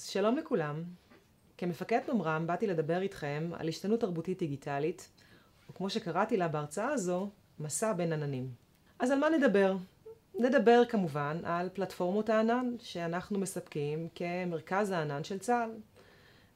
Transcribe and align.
אז 0.00 0.06
שלום 0.06 0.36
לכולם. 0.36 0.82
כמפקד 1.58 2.00
ממר"ם 2.12 2.46
באתי 2.46 2.66
לדבר 2.66 3.02
איתכם 3.02 3.50
על 3.58 3.68
השתנות 3.68 4.00
תרבותית 4.00 4.38
דיגיטלית, 4.38 5.08
או 5.68 5.74
כמו 5.74 5.90
שקראתי 5.90 6.36
לה 6.36 6.48
בהרצאה 6.48 6.88
הזו, 6.88 7.30
מסע 7.58 7.92
בין 7.92 8.12
עננים. 8.12 8.50
אז 8.98 9.10
על 9.10 9.18
מה 9.18 9.28
נדבר? 9.30 9.76
נדבר 10.38 10.82
כמובן 10.88 11.40
על 11.44 11.68
פלטפורמות 11.72 12.28
הענן 12.28 12.74
שאנחנו 12.78 13.38
מספקים 13.38 14.08
כמרכז 14.14 14.90
הענן 14.90 15.24
של 15.24 15.38
צה"ל. 15.38 15.70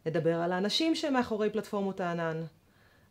נדבר 0.06 0.40
על 0.40 0.52
האנשים 0.52 0.94
שמאחורי 0.94 1.50
פלטפורמות 1.50 2.00
הענן, 2.00 2.42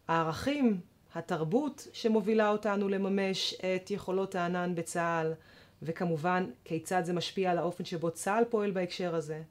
הערכים, 0.08 0.80
התרבות 1.16 1.88
שמובילה 1.94 2.50
אותנו 2.50 2.90
לממש 2.90 3.54
את 3.54 3.92
יכולות 3.92 4.36
הענן 4.36 4.76
בצה"ל, 4.76 5.34
וכמובן 5.82 6.50
כיצד 6.66 7.02
זה 7.06 7.14
משפיע 7.14 7.52
על 7.52 7.58
האופן 7.58 7.86
שבו 7.86 8.12
צה"ל 8.12 8.44
פועל 8.50 8.72
בהקשר 8.72 9.16
הזה. 9.16 9.44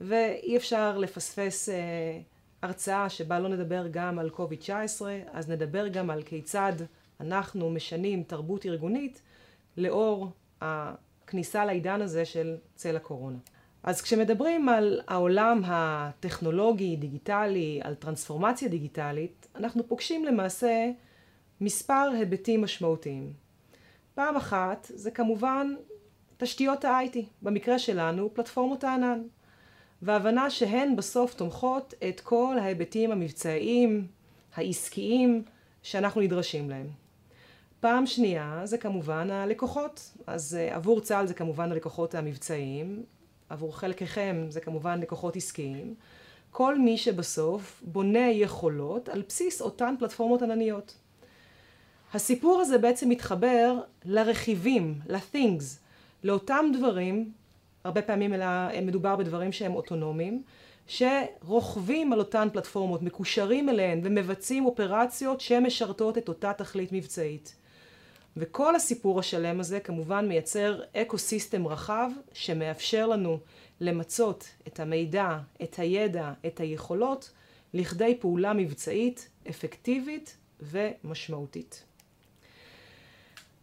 ואי 0.00 0.56
אפשר 0.56 0.98
לפספס 0.98 1.68
אה, 1.68 1.74
הרצאה 2.62 3.08
שבה 3.08 3.38
לא 3.38 3.48
נדבר 3.48 3.86
גם 3.90 4.18
על 4.18 4.30
קוביד-19, 4.30 5.02
אז 5.32 5.50
נדבר 5.50 5.88
גם 5.88 6.10
על 6.10 6.22
כיצד 6.22 6.72
אנחנו 7.20 7.70
משנים 7.70 8.22
תרבות 8.22 8.66
ארגונית 8.66 9.22
לאור 9.76 10.30
הכניסה 10.60 11.64
לעידן 11.64 12.02
הזה 12.02 12.24
של 12.24 12.56
צל 12.74 12.96
הקורונה. 12.96 13.38
אז 13.82 14.02
כשמדברים 14.02 14.68
על 14.68 15.00
העולם 15.08 15.62
הטכנולוגי, 15.64 16.96
דיגיטלי, 16.96 17.80
על 17.82 17.94
טרנספורמציה 17.94 18.68
דיגיטלית, 18.68 19.46
אנחנו 19.54 19.88
פוגשים 19.88 20.24
למעשה 20.24 20.90
מספר 21.60 22.10
היבטים 22.18 22.62
משמעותיים. 22.62 23.32
פעם 24.14 24.36
אחת 24.36 24.90
זה 24.94 25.10
כמובן 25.10 25.74
תשתיות 26.36 26.84
ה-IT, 26.84 27.18
במקרה 27.42 27.78
שלנו 27.78 28.34
פלטפורמות 28.34 28.84
הענן, 28.84 29.22
והבנה 30.02 30.50
שהן 30.50 30.96
בסוף 30.96 31.34
תומכות 31.34 31.94
את 32.08 32.20
כל 32.20 32.56
ההיבטים 32.60 33.12
המבצעיים, 33.12 34.06
העסקיים, 34.54 35.42
שאנחנו 35.82 36.20
נדרשים 36.20 36.70
להם. 36.70 36.86
פעם 37.80 38.06
שנייה 38.06 38.60
זה 38.64 38.78
כמובן 38.78 39.30
הלקוחות, 39.30 40.12
אז 40.26 40.58
uh, 40.58 40.74
עבור 40.74 41.00
צה"ל 41.00 41.26
זה 41.26 41.34
כמובן 41.34 41.72
הלקוחות 41.72 42.14
המבצעיים, 42.14 43.02
עבור 43.48 43.78
חלקכם 43.78 44.46
זה 44.48 44.60
כמובן 44.60 45.00
לקוחות 45.00 45.36
עסקיים, 45.36 45.94
כל 46.50 46.78
מי 46.78 46.98
שבסוף 46.98 47.82
בונה 47.86 48.30
יכולות 48.30 49.08
על 49.08 49.22
בסיס 49.28 49.60
אותן 49.60 49.94
פלטפורמות 49.98 50.42
ענניות. 50.42 50.96
הסיפור 52.14 52.60
הזה 52.60 52.78
בעצם 52.78 53.08
מתחבר 53.08 53.80
לרכיבים, 54.04 55.00
ל-things, 55.08 55.64
לאותם 56.24 56.64
דברים, 56.78 57.32
הרבה 57.86 58.02
פעמים 58.02 58.34
אלא 58.34 58.46
מדובר 58.82 59.16
בדברים 59.16 59.52
שהם 59.52 59.74
אוטונומיים, 59.74 60.42
שרוכבים 60.86 62.12
על 62.12 62.18
אותן 62.18 62.48
פלטפורמות, 62.52 63.02
מקושרים 63.02 63.68
אליהן 63.68 64.00
ומבצעים 64.04 64.66
אופרציות 64.66 65.40
שמשרתות 65.40 66.18
את 66.18 66.28
אותה 66.28 66.52
תכלית 66.52 66.92
מבצעית. 66.92 67.56
וכל 68.36 68.76
הסיפור 68.76 69.20
השלם 69.20 69.60
הזה 69.60 69.80
כמובן 69.80 70.28
מייצר 70.28 70.80
אקו 70.96 71.18
סיסטם 71.18 71.66
רחב 71.66 72.10
שמאפשר 72.32 73.06
לנו 73.06 73.38
למצות 73.80 74.48
את 74.66 74.80
המידע, 74.80 75.38
את 75.62 75.78
הידע, 75.78 76.32
את 76.46 76.60
היכולות, 76.60 77.30
לכדי 77.74 78.16
פעולה 78.20 78.52
מבצעית 78.52 79.28
אפקטיבית 79.50 80.36
ומשמעותית. 80.60 81.84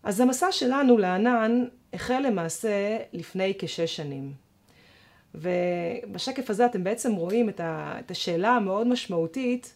אז 0.04 0.20
המסע 0.20 0.52
שלנו 0.52 0.98
לענן 0.98 1.66
החל 1.94 2.20
למעשה 2.28 2.98
לפני 3.14 3.54
כשש 3.60 3.96
שנים. 3.96 4.34
ובשקף 5.36 6.50
הזה 6.50 6.66
אתם 6.66 6.84
בעצם 6.84 7.14
רואים 7.14 7.50
את 7.50 8.12
השאלה 8.12 8.50
המאוד 8.50 8.88
משמעותית 8.88 9.74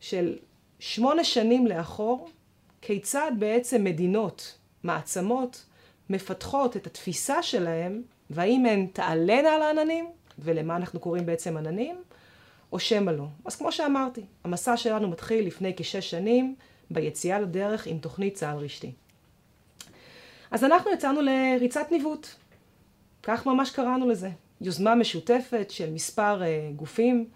של 0.00 0.38
שמונה 0.78 1.24
שנים 1.24 1.66
לאחור, 1.66 2.30
כיצד 2.80 3.32
בעצם 3.38 3.84
מדינות, 3.84 4.58
מעצמות, 4.82 5.64
מפתחות 6.10 6.76
את 6.76 6.86
התפיסה 6.86 7.42
שלהם, 7.42 8.02
והאם 8.30 8.66
הן 8.66 8.86
תעלנה 8.92 9.54
על 9.54 9.62
העננים, 9.62 10.10
ולמה 10.38 10.76
אנחנו 10.76 11.00
קוראים 11.00 11.26
בעצם 11.26 11.56
עננים, 11.56 12.02
או 12.72 12.78
שמא 12.78 13.10
לא. 13.10 13.26
אז 13.44 13.56
כמו 13.56 13.72
שאמרתי, 13.72 14.22
המסע 14.44 14.76
שלנו 14.76 15.08
מתחיל 15.08 15.46
לפני 15.46 15.74
כשש 15.76 16.10
שנים, 16.10 16.54
ביציאה 16.90 17.40
לדרך 17.40 17.86
עם 17.86 17.98
תוכנית 17.98 18.34
צה"ל 18.34 18.56
רשתי. 18.56 18.92
אז 20.50 20.64
אנחנו 20.64 20.90
יצאנו 20.90 21.20
לריצת 21.20 21.86
ניווט. 21.90 22.26
כך 23.22 23.46
ממש 23.46 23.70
קראנו 23.70 24.08
לזה. 24.08 24.30
יוזמה 24.60 24.94
משותפת 24.94 25.70
של 25.70 25.90
מספר 25.90 26.42
uh, 26.42 26.76
גופים, 26.76 27.28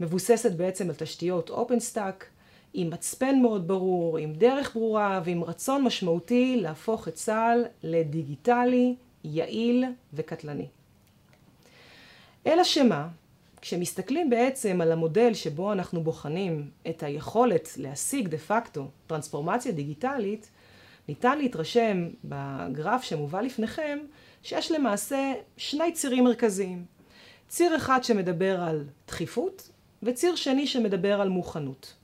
מבוססת 0.00 0.52
בעצם 0.52 0.88
על 0.88 0.94
תשתיות 0.94 1.50
OpenStack, 1.50 2.24
עם 2.74 2.90
מצפן 2.90 3.38
מאוד 3.42 3.68
ברור, 3.68 4.18
עם 4.18 4.32
דרך 4.32 4.74
ברורה 4.74 5.20
ועם 5.24 5.44
רצון 5.44 5.84
משמעותי 5.84 6.56
להפוך 6.60 7.08
את 7.08 7.14
צה"ל 7.14 7.64
לדיגיטלי, 7.82 8.94
יעיל 9.24 9.84
וקטלני. 10.14 10.66
אלא 12.46 12.64
שמה, 12.64 13.08
כשמסתכלים 13.60 14.30
בעצם 14.30 14.80
על 14.80 14.92
המודל 14.92 15.34
שבו 15.34 15.72
אנחנו 15.72 16.02
בוחנים 16.02 16.70
את 16.88 17.02
היכולת 17.02 17.68
להשיג 17.76 18.28
דה 18.28 18.38
פקטו 18.38 18.88
טרנספורמציה 19.06 19.72
דיגיטלית, 19.72 20.50
ניתן 21.08 21.38
להתרשם 21.38 22.08
בגרף 22.24 23.02
שמובא 23.02 23.40
לפניכם 23.40 23.98
שיש 24.42 24.72
למעשה 24.72 25.32
שני 25.56 25.92
צירים 25.92 26.24
מרכזיים. 26.24 26.84
ציר 27.48 27.76
אחד 27.76 28.04
שמדבר 28.04 28.60
על 28.60 28.84
דחיפות 29.06 29.70
וציר 30.02 30.34
שני 30.34 30.66
שמדבר 30.66 31.20
על 31.20 31.28
מוכנות. 31.28 31.94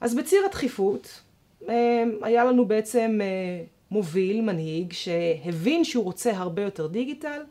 אז 0.00 0.14
בציר 0.14 0.44
הדחיפות 0.46 1.20
אה, 1.68 2.04
היה 2.22 2.44
לנו 2.44 2.68
בעצם 2.68 3.18
אה, 3.22 3.64
מוביל, 3.90 4.40
מנהיג, 4.40 4.92
שהבין 4.92 5.84
שהוא 5.84 6.04
רוצה 6.04 6.36
הרבה 6.36 6.62
יותר 6.62 6.86
דיגיטל, 6.86 7.42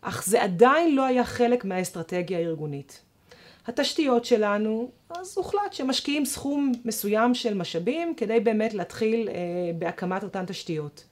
אך 0.00 0.26
זה 0.26 0.42
עדיין 0.42 0.94
לא 0.94 1.04
היה 1.04 1.24
חלק 1.24 1.64
מהאסטרטגיה 1.64 2.38
הארגונית. 2.38 3.02
התשתיות 3.70 4.24
שלנו, 4.24 4.90
אז 5.10 5.34
הוחלט 5.36 5.72
שמשקיעים 5.72 6.24
סכום 6.24 6.72
מסוים 6.84 7.34
של 7.34 7.54
משאבים 7.54 8.14
כדי 8.14 8.40
באמת 8.40 8.74
להתחיל 8.74 9.28
אה, 9.28 9.34
בהקמת 9.78 10.22
אותן 10.22 10.46
תשתיות. 10.46 11.04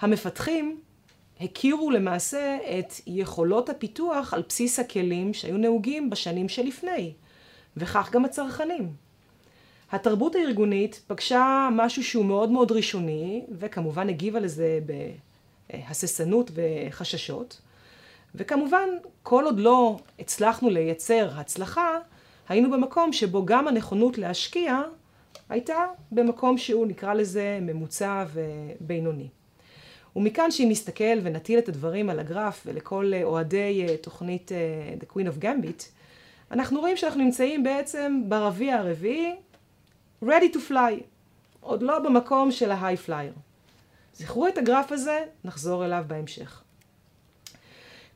המפתחים 0.00 0.80
הכירו 1.40 1.90
למעשה 1.90 2.58
את 2.78 2.92
יכולות 3.06 3.68
הפיתוח 3.68 4.34
על 4.34 4.42
בסיס 4.48 4.78
הכלים 4.78 5.34
שהיו 5.34 5.56
נהוגים 5.56 6.10
בשנים 6.10 6.48
שלפני, 6.48 7.12
וכך 7.76 8.10
גם 8.12 8.24
הצרכנים. 8.24 8.92
התרבות 9.92 10.34
הארגונית 10.34 11.00
פגשה 11.06 11.68
משהו 11.72 12.04
שהוא 12.04 12.24
מאוד 12.24 12.50
מאוד 12.50 12.72
ראשוני, 12.72 13.44
וכמובן 13.58 14.08
הגיבה 14.08 14.40
לזה 14.40 14.78
בהססנות 15.70 16.50
וחששות. 16.54 17.60
וכמובן, 18.34 18.88
כל 19.22 19.44
עוד 19.44 19.60
לא 19.60 19.96
הצלחנו 20.18 20.70
לייצר 20.70 21.30
הצלחה, 21.34 21.98
היינו 22.48 22.70
במקום 22.70 23.12
שבו 23.12 23.46
גם 23.46 23.68
הנכונות 23.68 24.18
להשקיע 24.18 24.82
הייתה 25.48 25.86
במקום 26.12 26.58
שהוא 26.58 26.86
נקרא 26.86 27.14
לזה 27.14 27.58
ממוצע 27.62 28.24
ובינוני. 28.32 29.28
ומכאן 30.16 30.50
שאם 30.50 30.66
נסתכל 30.70 31.18
ונטיל 31.22 31.58
את 31.58 31.68
הדברים 31.68 32.10
על 32.10 32.18
הגרף 32.18 32.62
ולכל 32.66 33.12
אוהדי 33.22 33.86
אה, 33.88 33.96
תוכנית 33.96 34.52
אה, 34.52 34.56
The 35.00 35.12
Queen 35.12 35.26
of 35.26 35.42
Gambit, 35.42 35.84
אנחנו 36.50 36.80
רואים 36.80 36.96
שאנחנו 36.96 37.24
נמצאים 37.24 37.62
בעצם 37.62 38.22
ברביע 38.28 38.76
הרביעי, 38.76 39.34
ready 40.24 40.54
to 40.54 40.70
fly, 40.70 41.02
עוד 41.60 41.82
לא 41.82 41.98
במקום 41.98 42.50
של 42.50 42.70
ה-high 42.70 43.08
flyer. 43.08 43.38
זכרו 44.14 44.48
את 44.48 44.58
הגרף 44.58 44.92
הזה, 44.92 45.24
נחזור 45.44 45.84
אליו 45.84 46.04
בהמשך. 46.06 46.62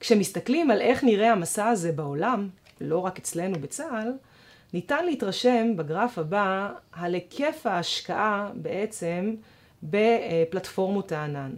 כשמסתכלים 0.03 0.71
על 0.71 0.81
איך 0.81 1.05
נראה 1.05 1.33
המסע 1.33 1.69
הזה 1.69 1.93
בעולם, 1.93 2.49
לא 2.81 2.99
רק 2.99 3.19
אצלנו 3.19 3.59
בצה"ל, 3.61 4.13
ניתן 4.73 5.05
להתרשם 5.05 5.77
בגרף 5.77 6.19
הבא 6.19 6.73
על 6.93 7.15
היקף 7.15 7.67
ההשקעה 7.67 8.51
בעצם 8.55 9.35
בפלטפורמות 9.83 11.13
הענן. 11.13 11.51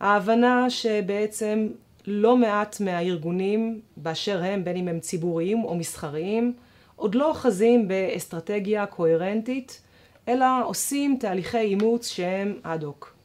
ההבנה 0.00 0.70
שבעצם 0.70 1.68
לא 2.06 2.36
מעט 2.36 2.80
מהארגונים 2.80 3.80
באשר 3.96 4.42
הם, 4.42 4.64
בין 4.64 4.76
אם 4.76 4.88
הם 4.88 5.00
ציבוריים 5.00 5.64
או 5.64 5.74
מסחריים, 5.74 6.52
עוד 6.96 7.14
לא 7.14 7.28
אוחזים 7.28 7.88
באסטרטגיה 7.88 8.86
קוהרנטית, 8.86 9.82
אלא 10.28 10.46
עושים 10.64 11.16
תהליכי 11.20 11.58
אימוץ 11.58 12.08
שהם 12.08 12.60
אד 12.62 12.82
הוק. 12.82 13.15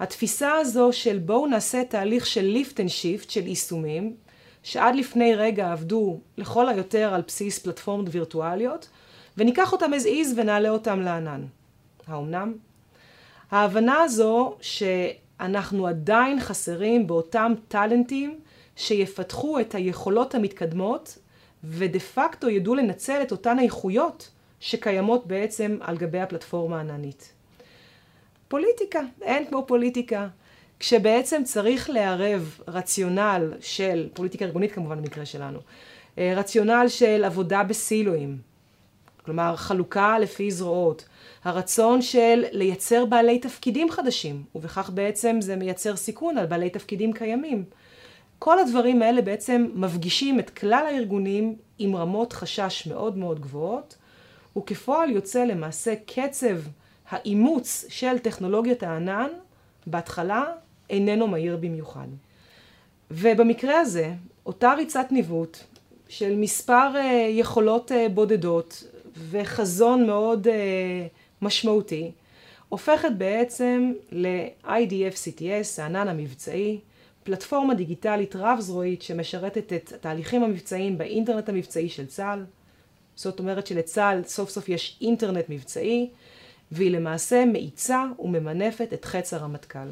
התפיסה 0.00 0.52
הזו 0.52 0.92
של 0.92 1.18
בואו 1.18 1.46
נעשה 1.46 1.84
תהליך 1.84 2.26
של 2.26 2.44
lift 2.44 2.80
and 2.80 2.88
shift 2.88 3.30
של 3.30 3.46
יישומים, 3.46 4.16
שעד 4.62 4.94
לפני 4.94 5.34
רגע 5.34 5.72
עבדו 5.72 6.20
לכל 6.36 6.68
היותר 6.68 7.14
על 7.14 7.22
בסיס 7.26 7.58
פלטפורמות 7.58 8.06
וירטואליות, 8.10 8.88
וניקח 9.36 9.72
אותם 9.72 9.90
as 9.94 10.04
is 10.04 10.26
ונעלה 10.36 10.68
אותם 10.68 11.00
לענן. 11.00 11.44
האומנם? 12.06 12.54
ההבנה 13.50 14.02
הזו 14.02 14.56
שאנחנו 14.60 15.86
עדיין 15.86 16.40
חסרים 16.40 17.06
באותם 17.06 17.52
טאלנטים 17.68 18.40
שיפתחו 18.76 19.60
את 19.60 19.74
היכולות 19.74 20.34
המתקדמות 20.34 21.18
ודה 21.64 22.00
פקטו 22.00 22.48
ידעו 22.48 22.74
לנצל 22.74 23.22
את 23.22 23.32
אותן 23.32 23.58
האיכויות 23.58 24.30
שקיימות 24.60 25.26
בעצם 25.26 25.78
על 25.80 25.96
גבי 25.96 26.20
הפלטפורמה 26.20 26.76
העננית. 26.76 27.32
פוליטיקה, 28.50 29.00
אין 29.22 29.44
כמו 29.44 29.64
פוליטיקה. 29.66 30.28
כשבעצם 30.80 31.42
צריך 31.44 31.90
לערב 31.90 32.58
רציונל 32.68 33.52
של, 33.60 34.08
פוליטיקה 34.14 34.44
ארגונית 34.44 34.72
כמובן 34.72 34.98
במקרה 34.98 35.24
שלנו, 35.26 35.58
אה, 36.18 36.32
רציונל 36.36 36.86
של 36.88 37.24
עבודה 37.24 37.62
בסילואים, 37.62 38.38
כלומר 39.24 39.56
חלוקה 39.56 40.18
לפי 40.18 40.50
זרועות, 40.50 41.04
הרצון 41.44 42.02
של 42.02 42.44
לייצר 42.52 43.04
בעלי 43.04 43.38
תפקידים 43.38 43.90
חדשים, 43.90 44.44
ובכך 44.54 44.90
בעצם 44.94 45.36
זה 45.40 45.56
מייצר 45.56 45.96
סיכון 45.96 46.38
על 46.38 46.46
בעלי 46.46 46.70
תפקידים 46.70 47.12
קיימים. 47.12 47.64
כל 48.38 48.58
הדברים 48.58 49.02
האלה 49.02 49.22
בעצם 49.22 49.66
מפגישים 49.74 50.40
את 50.40 50.50
כלל 50.50 50.84
הארגונים 50.88 51.56
עם 51.78 51.96
רמות 51.96 52.32
חשש 52.32 52.86
מאוד 52.86 53.18
מאוד 53.18 53.40
גבוהות, 53.40 53.96
וכפועל 54.56 55.10
יוצא 55.10 55.44
למעשה 55.44 55.94
קצב 56.06 56.56
האימוץ 57.10 57.84
של 57.88 58.18
טכנולוגיית 58.18 58.82
הענן 58.82 59.28
בהתחלה 59.86 60.44
איננו 60.90 61.26
מהיר 61.26 61.56
במיוחד. 61.56 62.06
ובמקרה 63.10 63.80
הזה, 63.80 64.12
אותה 64.46 64.74
ריצת 64.74 65.06
ניווט 65.10 65.58
של 66.08 66.36
מספר 66.36 66.90
uh, 66.94 66.98
יכולות 67.30 67.90
uh, 67.90 67.94
בודדות 68.14 68.84
וחזון 69.30 70.06
מאוד 70.06 70.46
uh, 70.46 70.50
משמעותי, 71.42 72.10
הופכת 72.68 73.12
בעצם 73.18 73.92
ל-IDF 74.12 75.14
CTS, 75.14 75.82
הענן 75.82 76.08
המבצעי, 76.08 76.78
פלטפורמה 77.22 77.74
דיגיטלית 77.74 78.36
רב-זרועית 78.36 79.02
שמשרתת 79.02 79.72
את 79.72 79.92
התהליכים 79.92 80.44
המבצעיים 80.44 80.98
באינטרנט 80.98 81.48
המבצעי 81.48 81.88
של 81.88 82.06
צה"ל. 82.06 82.44
זאת 83.16 83.38
אומרת 83.38 83.66
שלצה"ל 83.66 84.22
סוף 84.24 84.50
סוף 84.50 84.68
יש 84.68 84.98
אינטרנט 85.00 85.44
מבצעי, 85.48 86.10
והיא 86.72 86.90
למעשה 86.90 87.44
מאיצה 87.44 88.04
וממנפת 88.18 88.92
את 88.92 89.04
חץ 89.04 89.34
הרמטכ"ל. 89.34 89.88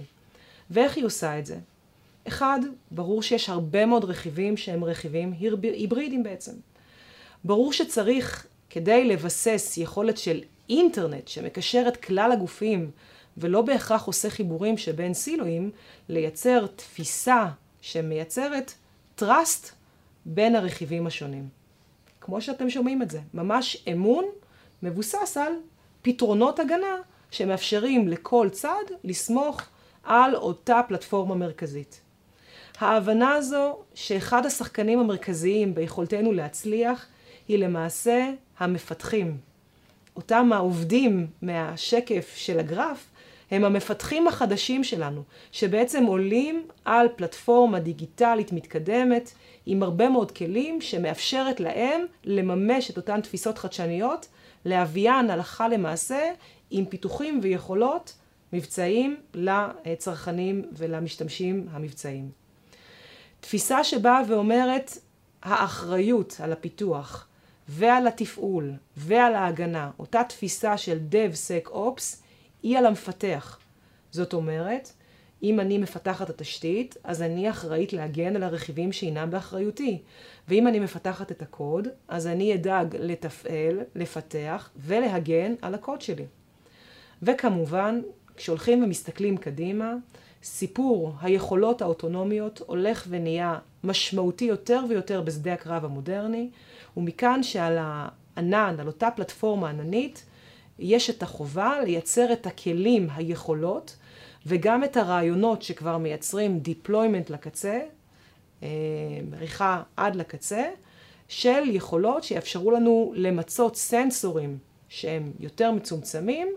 ואיך 0.70 0.96
היא 0.96 1.04
עושה 1.04 1.38
את 1.38 1.46
זה? 1.46 1.58
אחד, 2.28 2.60
ברור 2.90 3.22
שיש 3.22 3.48
הרבה 3.48 3.86
מאוד 3.86 4.04
רכיבים 4.04 4.56
שהם 4.56 4.84
רכיבים 4.84 5.34
היברידיים 5.62 6.22
בעצם. 6.22 6.52
ברור 7.44 7.72
שצריך, 7.72 8.46
כדי 8.70 9.04
לבסס 9.04 9.74
יכולת 9.76 10.18
של 10.18 10.40
אינטרנט 10.68 11.28
שמקשר 11.28 11.84
את 11.88 11.96
כלל 11.96 12.32
הגופים 12.32 12.90
ולא 13.36 13.62
בהכרח 13.62 14.04
עושה 14.04 14.30
חיבורים 14.30 14.78
שבין 14.78 15.14
סילואים, 15.14 15.70
לייצר 16.08 16.66
תפיסה 16.76 17.46
שמייצרת 17.80 18.72
trust 19.20 19.72
בין 20.24 20.56
הרכיבים 20.56 21.06
השונים. 21.06 21.48
כמו 22.20 22.40
שאתם 22.40 22.70
שומעים 22.70 23.02
את 23.02 23.10
זה, 23.10 23.20
ממש 23.34 23.84
אמון 23.92 24.24
מבוסס 24.82 25.36
על 25.36 25.52
פתרונות 26.02 26.58
הגנה 26.58 26.96
שמאפשרים 27.30 28.08
לכל 28.08 28.48
צד 28.52 28.84
לסמוך 29.04 29.62
על 30.04 30.34
אותה 30.34 30.80
פלטפורמה 30.88 31.34
מרכזית. 31.34 32.00
ההבנה 32.78 33.32
הזו 33.32 33.76
שאחד 33.94 34.46
השחקנים 34.46 34.98
המרכזיים 34.98 35.74
ביכולתנו 35.74 36.32
להצליח 36.32 37.06
היא 37.48 37.58
למעשה 37.58 38.30
המפתחים. 38.58 39.36
אותם 40.16 40.52
העובדים 40.52 41.26
מהשקף 41.42 42.34
של 42.36 42.58
הגרף 42.58 43.06
הם 43.50 43.64
המפתחים 43.64 44.28
החדשים 44.28 44.84
שלנו, 44.84 45.22
שבעצם 45.52 46.04
עולים 46.04 46.66
על 46.84 47.08
פלטפורמה 47.16 47.80
דיגיטלית 47.80 48.52
מתקדמת 48.52 49.30
עם 49.66 49.82
הרבה 49.82 50.08
מאוד 50.08 50.30
כלים 50.30 50.80
שמאפשרת 50.80 51.60
להם 51.60 52.04
לממש 52.24 52.90
את 52.90 52.96
אותן 52.96 53.20
תפיסות 53.20 53.58
חדשניות, 53.58 54.26
להביאן 54.68 55.30
הלכה 55.30 55.68
למעשה 55.68 56.30
עם 56.70 56.84
פיתוחים 56.84 57.40
ויכולות 57.42 58.16
מבצעיים 58.52 59.16
לצרכנים 59.34 60.64
ולמשתמשים 60.72 61.66
המבצעיים. 61.70 62.30
תפיסה 63.40 63.84
שבאה 63.84 64.20
ואומרת 64.28 64.98
האחריות 65.42 66.36
על 66.42 66.52
הפיתוח 66.52 67.28
ועל 67.68 68.06
התפעול 68.06 68.72
ועל 68.96 69.34
ההגנה, 69.34 69.90
אותה 69.98 70.24
תפיסה 70.24 70.76
של 70.76 70.98
DevSecOps, 71.10 72.16
היא 72.62 72.78
על 72.78 72.86
המפתח. 72.86 73.58
זאת 74.10 74.32
אומרת, 74.32 74.92
אם 75.42 75.60
אני 75.60 75.78
מפתחת 75.78 76.30
התשתית, 76.30 76.96
אז 77.04 77.22
אני 77.22 77.50
אחראית 77.50 77.92
להגן 77.92 78.36
על 78.36 78.42
הרכיבים 78.42 78.92
שאינם 78.92 79.30
באחריותי. 79.30 79.98
ואם 80.48 80.68
אני 80.68 80.78
מפתחת 80.78 81.32
את 81.32 81.42
הקוד, 81.42 81.88
אז 82.08 82.26
אני 82.26 82.54
אדאג 82.54 82.96
לתפעל, 82.96 83.80
לפתח 83.94 84.70
ולהגן 84.76 85.54
על 85.62 85.74
הקוד 85.74 86.00
שלי. 86.00 86.24
וכמובן, 87.22 88.00
כשהולכים 88.36 88.84
ומסתכלים 88.84 89.36
קדימה, 89.36 89.94
סיפור 90.42 91.12
היכולות 91.20 91.82
האוטונומיות 91.82 92.62
הולך 92.66 93.06
ונהיה 93.08 93.58
משמעותי 93.84 94.44
יותר 94.44 94.84
ויותר 94.88 95.22
בשדה 95.22 95.52
הקרב 95.52 95.84
המודרני, 95.84 96.50
ומכאן 96.96 97.42
שעל 97.42 97.78
הענן, 97.80 98.76
על 98.78 98.86
אותה 98.86 99.08
פלטפורמה 99.16 99.70
עננית, 99.70 100.24
יש 100.78 101.10
את 101.10 101.22
החובה 101.22 101.80
לייצר 101.84 102.32
את 102.32 102.46
הכלים, 102.46 103.08
היכולות, 103.14 103.96
וגם 104.48 104.84
את 104.84 104.96
הרעיונות 104.96 105.62
שכבר 105.62 105.98
מייצרים 105.98 106.60
deployment 106.64 107.32
לקצה, 107.32 107.80
מריחה 109.30 109.76
אה, 109.76 109.82
עד 109.96 110.16
לקצה, 110.16 110.64
של 111.28 111.62
יכולות 111.66 112.24
שיאפשרו 112.24 112.70
לנו 112.70 113.12
למצות 113.16 113.76
סנסורים 113.76 114.58
שהם 114.88 115.32
יותר 115.40 115.72
מצומצמים, 115.72 116.48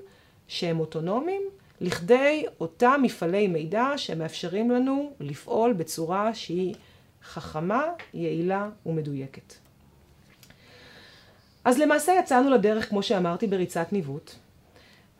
שהם 0.47 0.79
אוטונומיים, 0.79 1.41
לכדי 1.81 2.45
אותם 2.59 2.99
מפעלי 3.03 3.47
מידע 3.47 3.87
שמאפשרים 3.97 4.71
לנו 4.71 5.13
לפעול 5.19 5.73
בצורה 5.73 6.33
שהיא 6.33 6.75
חכמה, 7.23 7.83
יעילה 8.13 8.69
ומדויקת. 8.85 9.53
אז 11.65 11.79
למעשה 11.79 12.11
יצאנו 12.19 12.49
לדרך, 12.49 12.89
כמו 12.89 13.03
שאמרתי, 13.03 13.47
בריצת 13.47 13.93
ניווט, 13.93 14.31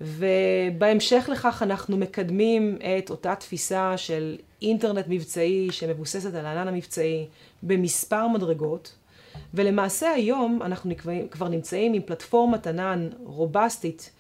ובהמשך 0.01 1.30
לכך 1.31 1.63
אנחנו 1.63 1.98
מקדמים 1.98 2.77
את 3.00 3.09
אותה 3.09 3.36
תפיסה 3.36 3.98
של 3.98 4.38
אינטרנט 4.62 5.06
מבצעי 5.09 5.68
שמבוססת 5.71 6.33
על 6.33 6.45
הענן 6.45 6.68
המבצעי 6.68 7.27
במספר 7.63 8.27
מדרגות, 8.27 8.95
ולמעשה 9.53 10.12
היום 10.12 10.62
אנחנו 10.62 10.91
כבר 11.31 11.48
נמצאים 11.48 11.93
עם 11.93 12.01
פלטפורמת 12.01 12.67
ענן 12.67 13.10
רובסטית 13.24 14.12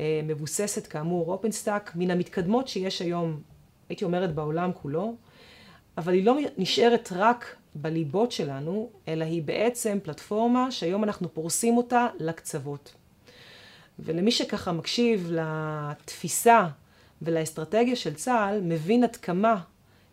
אה, 0.00 0.20
מבוססת 0.24 0.86
כאמור 0.86 1.32
OpenStack, 1.32 1.92
מן 1.94 2.10
המתקדמות 2.10 2.68
שיש 2.68 3.02
היום, 3.02 3.40
הייתי 3.88 4.04
אומרת 4.04 4.34
בעולם 4.34 4.70
כולו, 4.72 5.14
אבל 5.98 6.12
היא 6.12 6.24
לא 6.24 6.36
נשארת 6.58 7.12
רק 7.12 7.56
בליבות 7.74 8.32
שלנו, 8.32 8.90
אלא 9.08 9.24
היא 9.24 9.42
בעצם 9.42 9.98
פלטפורמה 10.02 10.70
שהיום 10.70 11.04
אנחנו 11.04 11.34
פורסים 11.34 11.76
אותה 11.76 12.06
לקצוות. 12.18 12.94
ולמי 13.98 14.30
שככה 14.30 14.72
מקשיב 14.72 15.30
לתפיסה 15.32 16.66
ולאסטרטגיה 17.22 17.96
של 17.96 18.14
צה"ל, 18.14 18.60
מבין 18.60 19.04
עד 19.04 19.16
כמה 19.16 19.60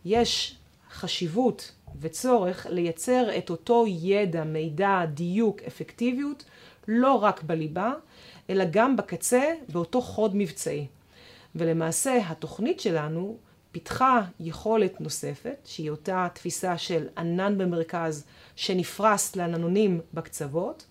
יש 0.04 0.56
חשיבות 0.90 1.72
וצורך 2.00 2.66
לייצר 2.70 3.38
את 3.38 3.50
אותו 3.50 3.84
ידע, 3.88 4.44
מידע, 4.44 5.04
דיוק, 5.14 5.62
אפקטיביות, 5.62 6.44
לא 6.88 7.14
רק 7.14 7.42
בליבה, 7.42 7.92
אלא 8.50 8.64
גם 8.70 8.96
בקצה, 8.96 9.54
באותו 9.68 10.00
חוד 10.00 10.36
מבצעי. 10.36 10.86
ולמעשה 11.54 12.18
התוכנית 12.28 12.80
שלנו 12.80 13.36
פיתחה 13.72 14.22
יכולת 14.40 15.00
נוספת, 15.00 15.56
שהיא 15.64 15.90
אותה 15.90 16.28
תפיסה 16.34 16.78
של 16.78 17.06
ענן 17.18 17.58
במרכז 17.58 18.24
שנפרס 18.56 19.36
לעננונים 19.36 20.00
בקצוות, 20.14 20.86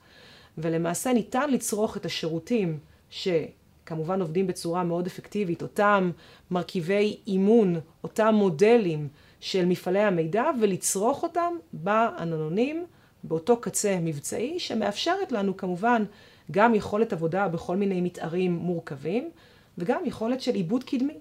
ולמעשה 0.57 1.13
ניתן 1.13 1.49
לצרוך 1.49 1.97
את 1.97 2.05
השירותים 2.05 2.79
שכמובן 3.09 4.21
עובדים 4.21 4.47
בצורה 4.47 4.83
מאוד 4.83 5.05
אפקטיבית, 5.07 5.61
אותם 5.61 6.11
מרכיבי 6.51 7.17
אימון, 7.27 7.79
אותם 8.03 8.35
מודלים 8.35 9.07
של 9.39 9.65
מפעלי 9.65 9.99
המידע, 9.99 10.45
ולצרוך 10.61 11.23
אותם 11.23 11.53
בעננונים, 11.73 12.85
באותו 13.23 13.57
קצה 13.57 13.97
מבצעי, 14.01 14.59
שמאפשרת 14.59 15.31
לנו 15.31 15.57
כמובן 15.57 16.03
גם 16.51 16.75
יכולת 16.75 17.13
עבודה 17.13 17.47
בכל 17.47 17.77
מיני 17.77 18.01
מתארים 18.01 18.55
מורכבים, 18.55 19.29
וגם 19.77 20.01
יכולת 20.05 20.41
של 20.41 20.55
עיבוד 20.55 20.83
קדמי. 20.83 21.17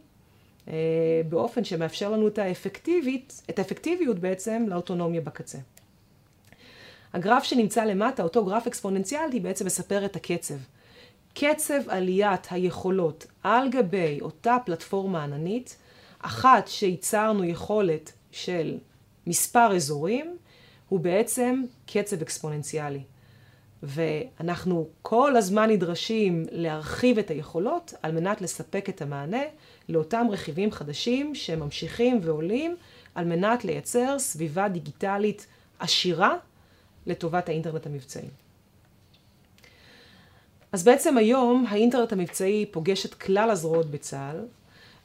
אה, 0.69 0.75
באופן 1.29 1.65
שמאפשר 1.65 2.11
לנו 2.11 2.29
את 2.29 2.39
האפקטיביות 3.59 4.19
בעצם 4.19 4.65
לאוטונומיה 4.69 5.21
בקצה. 5.21 5.59
הגרף 7.12 7.45
שנמצא 7.45 7.85
למטה, 7.85 8.23
אותו 8.23 8.45
גרף 8.45 8.67
אקספוננציאלי, 8.67 9.40
בעצם 9.40 9.67
מספר 9.67 10.05
את 10.05 10.17
הקצב. 10.17 10.55
קצב 11.35 11.88
עליית 11.88 12.47
היכולות 12.50 13.26
על 13.43 13.69
גבי 13.71 14.19
אותה 14.21 14.57
פלטפורמה 14.64 15.25
עננית, 15.25 15.76
אחת 16.19 16.69
שייצרנו 16.69 17.45
יכולת 17.45 18.12
של 18.33 18.79
מספר 19.26 19.76
אזורים 19.76 20.37
הוא 20.88 21.00
בעצם 21.00 21.62
קצב 21.87 22.23
אקספוננציאלי. 22.23 23.02
ואנחנו 23.83 24.88
כל 25.02 25.37
הזמן 25.37 25.71
נדרשים 25.71 26.47
להרחיב 26.50 27.19
את 27.19 27.31
היכולות 27.31 27.95
על 28.02 28.12
מנת 28.12 28.40
לספק 28.40 28.88
את 28.88 29.02
המענה 29.02 29.43
לאותם 29.88 30.26
רכיבים 30.31 30.73
חדשים 30.73 31.35
שממשיכים 31.35 32.21
ועולים 32.23 32.76
על 33.14 33.25
מנת 33.25 33.64
לייצר 33.64 34.19
סביבה 34.19 34.69
דיגיטלית 34.69 35.47
עשירה 35.79 36.37
לטובת 37.07 37.49
האינטרנט 37.49 37.87
המבצעי. 37.87 38.28
אז 40.73 40.85
בעצם 40.85 41.16
היום 41.16 41.66
האינטרנט 41.69 42.12
המבצעי 42.12 42.66
פוגש 42.71 43.07
את 43.07 43.14
כלל 43.14 43.50
הזרועות 43.50 43.90
בצה"ל, 43.90 44.40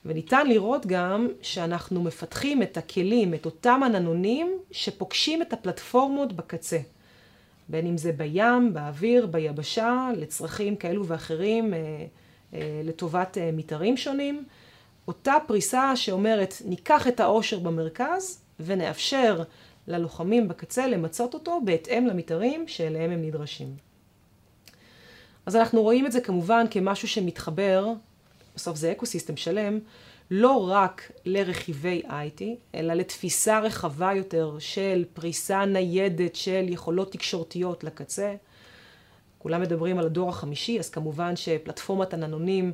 וניתן 0.05 0.47
לראות 0.47 0.85
גם 0.85 1.27
שאנחנו 1.41 2.03
מפתחים 2.03 2.61
את 2.61 2.77
הכלים, 2.77 3.33
את 3.33 3.45
אותם 3.45 3.81
עננונים 3.85 4.57
שפוגשים 4.71 5.41
את 5.41 5.53
הפלטפורמות 5.53 6.33
בקצה. 6.33 6.79
בין 7.69 7.87
אם 7.87 7.97
זה 7.97 8.11
בים, 8.11 8.73
באוויר, 8.73 9.25
ביבשה, 9.25 10.09
לצרכים 10.17 10.75
כאלו 10.75 11.07
ואחרים, 11.07 11.73
אה, 11.73 11.79
אה, 12.53 12.81
לטובת 12.83 13.37
אה, 13.37 13.49
מתארים 13.53 13.97
שונים. 13.97 14.45
אותה 15.07 15.33
פריסה 15.47 15.95
שאומרת, 15.95 16.53
ניקח 16.65 17.07
את 17.07 17.19
העושר 17.19 17.59
במרכז 17.59 18.41
ונאפשר 18.59 19.43
ללוחמים 19.87 20.47
בקצה 20.47 20.87
למצות 20.87 21.33
אותו 21.33 21.61
בהתאם 21.65 22.07
למתארים 22.07 22.67
שאליהם 22.67 23.11
הם 23.11 23.21
נדרשים. 23.21 23.75
אז 25.45 25.55
אנחנו 25.55 25.81
רואים 25.81 26.05
את 26.05 26.11
זה 26.11 26.21
כמובן 26.21 26.65
כמשהו 26.71 27.07
שמתחבר, 27.07 27.93
בסוף 28.55 28.77
זה 28.77 28.91
אקו 28.91 29.05
סיסטם 29.05 29.37
שלם, 29.37 29.79
לא 30.31 30.69
רק 30.69 31.11
לרכיבי 31.25 32.01
IT, 32.05 32.43
אלא 32.75 32.93
לתפיסה 32.93 33.59
רחבה 33.59 34.13
יותר 34.13 34.55
של 34.59 35.05
פריסה 35.13 35.65
ניידת 35.65 36.35
של 36.35 36.65
יכולות 36.69 37.11
תקשורתיות 37.11 37.83
לקצה. 37.83 38.35
כולם 39.37 39.61
מדברים 39.61 39.99
על 39.99 40.05
הדור 40.05 40.29
החמישי, 40.29 40.79
אז 40.79 40.89
כמובן 40.89 41.35
שפלטפורמת 41.35 42.13
עננונים 42.13 42.71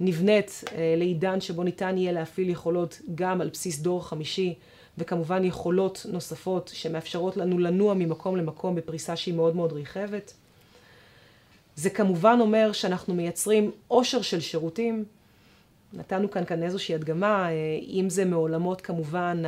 נבנית 0.00 0.64
אה, 0.72 0.94
לעידן 0.96 1.40
שבו 1.40 1.62
ניתן 1.62 1.98
יהיה 1.98 2.12
להפעיל 2.12 2.50
יכולות 2.50 3.00
גם 3.14 3.40
על 3.40 3.48
בסיס 3.48 3.78
דור 3.78 4.08
חמישי, 4.08 4.54
וכמובן 4.98 5.44
יכולות 5.44 6.06
נוספות 6.08 6.70
שמאפשרות 6.74 7.36
לנו 7.36 7.58
לנוע 7.58 7.94
ממקום 7.94 8.36
למקום 8.36 8.74
בפריסה 8.74 9.16
שהיא 9.16 9.34
מאוד 9.34 9.56
מאוד 9.56 9.72
רחבת. 9.72 10.32
זה 11.76 11.90
כמובן 11.90 12.38
אומר 12.40 12.72
שאנחנו 12.72 13.14
מייצרים 13.14 13.70
עושר 13.88 14.22
של 14.22 14.40
שירותים. 14.40 15.04
נתנו 15.92 16.30
כאן 16.30 16.44
כאן 16.44 16.62
איזושהי 16.62 16.94
הדגמה, 16.94 17.48
אה, 17.50 17.52
אם 17.88 18.10
זה 18.10 18.24
מעולמות 18.24 18.80
כמובן 18.80 19.42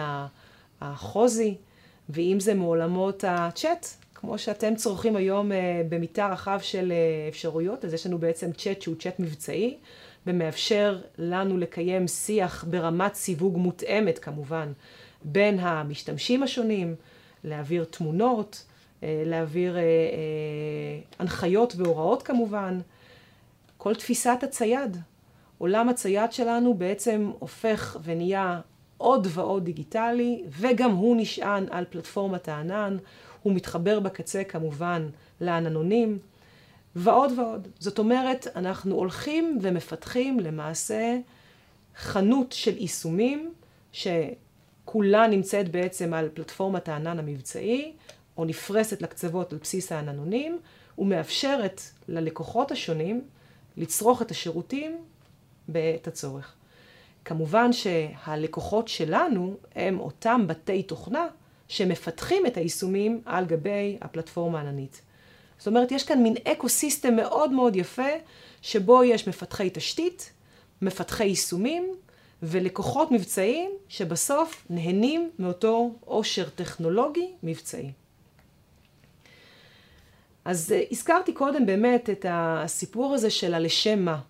החוזי, 0.81 1.55
ואם 2.09 2.37
זה 2.41 2.55
מעולמות 2.55 3.25
הצ'אט, 3.29 3.87
כמו 4.15 4.38
שאתם 4.38 4.75
צורכים 4.75 5.17
היום 5.17 5.53
אה, 5.53 5.83
במתאר 5.88 6.33
רחב 6.33 6.59
של 6.62 6.93
אה, 6.93 7.29
אפשרויות, 7.29 7.85
אז 7.85 7.95
יש 7.95 8.07
לנו 8.07 8.19
בעצם 8.19 8.53
צ'אט 8.53 8.83
שהוא 8.83 8.97
צ'אט 8.99 9.21
מבצעי, 9.21 9.76
ומאפשר 10.26 11.00
לנו 11.19 11.59
לקיים 11.59 12.09
שיח 12.09 12.65
ברמת 12.71 13.15
סיווג 13.15 13.57
מותאמת 13.57 14.19
כמובן, 14.19 14.73
בין 15.25 15.59
המשתמשים 15.59 16.43
השונים, 16.43 16.95
להעביר 17.45 17.85
תמונות, 17.85 18.65
אה, 19.03 19.23
להעביר 19.27 19.77
אה, 19.77 19.83
אה, 19.83 19.87
הנחיות 21.19 21.77
והוראות 21.77 22.23
כמובן. 22.23 22.81
כל 23.77 23.95
תפיסת 23.95 24.39
הצייד. 24.43 24.97
עולם 25.59 25.89
הצייד 25.89 26.33
שלנו 26.33 26.75
בעצם 26.75 27.31
הופך 27.39 27.97
ונהיה 28.05 28.61
עוד 28.99 29.27
ועוד 29.31 29.65
דיגיטלי, 29.65 30.43
וגם 30.49 30.91
הוא 30.91 31.17
נשען 31.17 31.67
על 31.71 31.85
פלטפורמת 31.91 32.49
הענן. 32.49 32.97
הוא 33.43 33.53
מתחבר 33.53 34.01
בקצה 34.01 34.45
כמובן 34.45 35.09
לעננונים, 35.41 36.19
ועוד 36.97 37.39
ועוד. 37.39 37.69
זאת 37.79 37.99
אומרת, 37.99 38.47
אנחנו 38.57 38.95
הולכים 38.95 39.59
ומפתחים 39.63 40.41
למעשה 40.41 41.19
חנות 41.97 42.53
של 42.53 42.79
יישומים, 42.79 43.53
שכולה 44.87 45.26
נמצאת 45.26 45.69
בעצם 45.69 46.14
על 46.14 46.28
פלטפורמת 46.35 46.88
הענן 46.88 47.19
המבצעי, 47.19 47.93
או 48.37 48.45
נפרסת 48.45 49.02
לקצוות 49.02 49.52
על 49.52 49.59
בסיס 49.62 49.93
העננונים, 49.93 50.59
ומאפשרת 50.99 51.81
ללקוחות 52.09 52.71
השונים 52.71 53.23
לצרוך 53.76 54.23
את 54.23 54.31
השירותים 54.31 54.99
בעת 55.69 56.07
הצורך. 56.07 56.55
כמובן 57.25 57.73
שהלקוחות 57.73 58.88
שלנו 58.88 59.57
הם 59.75 60.00
אותם 60.00 60.45
בתי 60.47 60.83
תוכנה 60.83 61.26
שמפתחים 61.69 62.47
את 62.47 62.57
היישומים 62.57 63.21
על 63.25 63.45
גבי 63.45 63.99
הפלטפורמה 64.00 64.59
העננית. 64.59 65.00
זאת 65.59 65.66
אומרת, 65.66 65.93
יש 65.93 66.02
כאן 66.02 66.23
מין 66.23 66.35
אקו 66.45 66.69
סיסטם 66.69 67.16
מאוד 67.16 67.52
מאוד 67.52 67.76
יפה, 67.76 68.09
שבו 68.62 69.05
יש 69.05 69.28
מפתחי 69.28 69.71
תשתית, 69.73 70.33
מפתחי 70.83 71.25
יישומים 71.25 71.95
ולקוחות 72.43 73.11
מבצעיים 73.11 73.71
שבסוף 73.88 74.66
נהנים 74.71 75.31
מאותו 75.38 75.95
עושר 76.05 76.49
טכנולוגי 76.49 77.33
מבצעי. 77.43 77.93
אז 80.45 80.73
אה, 80.73 80.83
הזכרתי 80.90 81.33
קודם 81.33 81.66
באמת 81.66 82.11
את 82.11 82.26
הסיפור 82.28 83.14
הזה 83.14 83.31
של 83.31 83.55
הלשם 83.55 84.05
מה. 84.05 84.21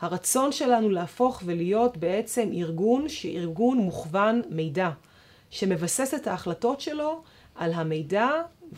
הרצון 0.00 0.52
שלנו 0.52 0.90
להפוך 0.90 1.42
ולהיות 1.44 1.96
בעצם 1.96 2.50
ארגון 2.52 3.08
שארגון 3.08 3.78
מוכוון 3.78 4.42
מידע, 4.50 4.90
שמבסס 5.50 6.14
את 6.14 6.26
ההחלטות 6.26 6.80
שלו 6.80 7.22
על 7.54 7.72
המידע, 7.72 8.30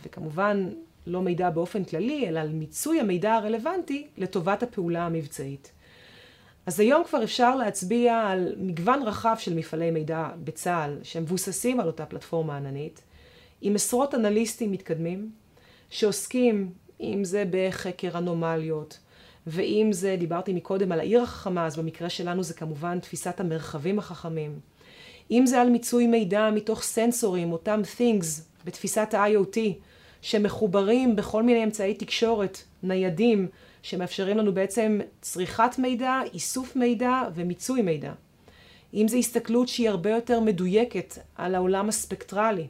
וכמובן 0.05 0.69
לא 1.07 1.23
מידע 1.23 1.51
באופן 1.51 1.85
כללי, 1.85 2.29
אלא 2.29 2.41
על 2.41 2.49
מיצוי 2.49 3.01
המידע 3.01 3.35
הרלוונטי 3.35 4.07
לטובת 4.17 4.63
הפעולה 4.63 5.07
המבצעית. 5.07 5.73
אז 6.69 6.81
היום 6.81 7.05
כבר 7.05 7.25
אפשר 7.25 7.57
להצביע 7.57 8.21
על 8.21 8.55
מגוון 8.59 9.03
רחב 9.03 9.37
של 9.39 9.55
מפעלי 9.55 9.91
מידע 9.91 10.29
בצה"ל, 10.45 10.99
שמבוססים 11.03 11.81
על 11.81 11.87
אותה 11.87 12.07
פלטפורמה 12.07 12.57
עננית, 12.57 13.03
עם 13.61 13.75
עשרות 13.75 14.15
אנליסטים 14.15 14.73
מתקדמים, 14.73 15.31
שעוסקים, 15.91 16.71
אם 17.01 17.25
זה 17.25 17.45
בחקר 17.51 18.19
אנומליות, 18.19 18.99
ואם 19.47 19.89
זה, 19.93 20.17
דיברתי 20.19 20.53
מקודם 20.53 20.93
על 20.93 21.01
העיר 21.01 21.23
החכמה, 21.23 21.67
אז 21.67 21.77
במקרה 21.77 22.09
שלנו 22.09 22.43
זה 22.43 22.55
כמובן 22.55 23.01
תפיסת 23.01 23.41
המרחבים 23.41 23.99
החכמים. 23.99 24.59
אם 25.31 25.47
זה 25.47 25.61
על 25.61 25.71
מיצוי 25.71 26.07
מידע 26.07 26.51
מתוך 26.51 26.83
סנסורים, 26.83 27.53
אותם 27.53 27.81
things 27.97 28.43
בתפיסת 28.65 29.15
ה-IoT, 29.15 29.59
שמחוברים 30.23 31.17
בכל 31.17 31.43
מיני 31.43 31.65
אמצעי 31.65 31.95
תקשורת 31.95 32.63
ניידים, 32.83 33.49
שמאפשרים 33.83 34.39
לנו 34.39 34.55
בעצם 34.55 35.01
צריכת 35.21 35.79
מידע, 35.79 36.21
איסוף 36.35 36.77
מידע 36.77 37.23
ומיצוי 37.35 37.83
מידע. 37.83 38.13
אם 38.95 39.09
זו 39.09 39.17
הסתכלות 39.17 39.69
שהיא 39.69 39.89
הרבה 39.89 40.11
יותר 40.11 40.41
מדויקת 40.41 41.15
על 41.37 41.55
העולם 41.55 41.89
הספקטרלי, 41.89 42.67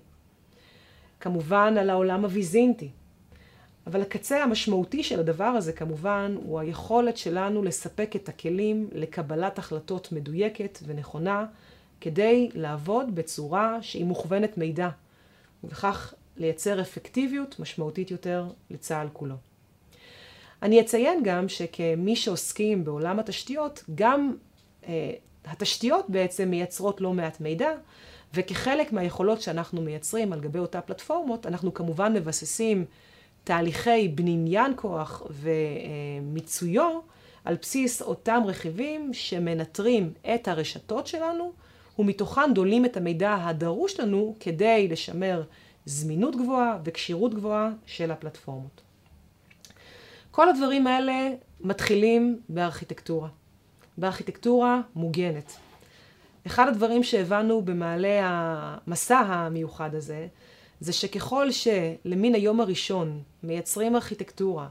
כמובן 1.20 1.76
על 1.78 1.90
העולם 1.90 2.24
הוויזינטי, 2.24 2.88
אבל 3.86 4.02
הקצה 4.02 4.42
המשמעותי 4.42 5.02
של 5.02 5.20
הדבר 5.20 5.44
הזה 5.44 5.72
כמובן 5.72 6.34
הוא 6.36 6.60
היכולת 6.60 7.16
שלנו 7.16 7.62
לספק 7.62 8.16
את 8.16 8.28
הכלים 8.28 8.88
לקבלת 8.92 9.58
החלטות 9.58 10.12
מדויקת 10.12 10.78
ונכונה 10.86 11.46
כדי 12.00 12.50
לעבוד 12.54 13.14
בצורה 13.14 13.78
שהיא 13.82 14.04
מוכוונת 14.04 14.58
מידע 14.58 14.88
ובכך 15.64 16.14
לייצר 16.38 16.80
אפקטיביות 16.80 17.61
משמעותית 17.61 18.11
יותר 18.11 18.47
לצה"ל 18.71 19.09
כולו. 19.12 19.35
אני 20.62 20.80
אציין 20.80 21.21
גם 21.25 21.49
שכמי 21.49 22.16
שעוסקים 22.16 22.85
בעולם 22.85 23.18
התשתיות, 23.18 23.85
גם 23.95 24.35
אה, 24.88 25.12
התשתיות 25.45 26.11
בעצם 26.11 26.49
מייצרות 26.49 27.00
לא 27.00 27.12
מעט 27.12 27.40
מידע, 27.40 27.71
וכחלק 28.35 28.92
מהיכולות 28.92 29.40
שאנחנו 29.40 29.83
מייצרים 29.83 30.33
על 30.33 30.40
גבי 30.40 30.59
אותה 30.59 30.80
פלטפורמות, 30.80 31.47
אנחנו 31.47 31.75
כמובן 31.75 32.12
מבססים 32.12 32.85
תהליכי 33.45 34.09
בניין 34.09 34.73
כוח 34.76 35.23
ומיצויו 35.30 37.00
על 37.45 37.57
בסיס 37.62 38.02
אותם 38.02 38.42
רכיבים 38.47 39.14
שמנטרים 39.14 40.12
את 40.35 40.49
הרשתות 40.49 41.07
שלנו 41.07 41.52
ומתוכן 41.99 42.54
דולים 42.54 42.85
את 42.85 42.97
המידע 42.97 43.37
הדרוש 43.40 44.00
לנו 44.00 44.35
כדי 44.40 44.88
לשמר 44.90 45.42
זמינות 45.88 46.37
גבוהה 46.37 46.78
וכשירות 46.85 47.35
גבוהה 47.35 47.71
של 47.87 48.11
הפלטפורמות. 48.11 48.80
כל 50.30 50.49
הדברים 50.49 50.87
האלה 50.87 51.30
מתחילים 51.61 52.40
בארכיטקטורה. 52.49 53.28
בארכיטקטורה 53.99 54.80
מוגנת. 54.95 55.52
אחד 56.47 56.68
הדברים 56.68 57.02
שהבנו 57.02 57.62
במעלה 57.62 58.21
המסע 58.23 59.18
המיוחד 59.18 59.95
הזה, 59.95 60.26
זה 60.80 60.92
שככל 60.92 61.50
שלמן 61.50 62.35
היום 62.35 62.61
הראשון 62.61 63.23
מייצרים 63.42 63.97
ארכיטקטורה 63.97 64.68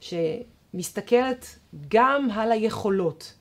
שמסתכלת 0.00 1.58
גם 1.88 2.28
על 2.30 2.52
היכולות, 2.52 3.34